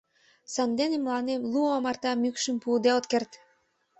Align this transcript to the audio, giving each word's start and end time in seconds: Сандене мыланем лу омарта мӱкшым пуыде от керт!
Сандене 0.53 0.97
мыланем 0.99 1.41
лу 1.51 1.61
омарта 1.75 2.11
мӱкшым 2.21 2.55
пуыде 2.63 2.91
от 2.97 3.05
керт! 3.11 3.31